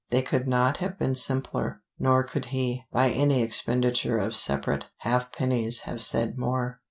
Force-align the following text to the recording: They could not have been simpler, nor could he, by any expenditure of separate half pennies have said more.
They 0.09 0.23
could 0.23 0.47
not 0.47 0.77
have 0.77 0.97
been 0.97 1.13
simpler, 1.13 1.83
nor 1.99 2.23
could 2.23 2.45
he, 2.45 2.85
by 2.91 3.11
any 3.11 3.43
expenditure 3.43 4.17
of 4.17 4.35
separate 4.35 4.85
half 5.01 5.31
pennies 5.31 5.81
have 5.81 6.01
said 6.03 6.39
more. 6.39 6.79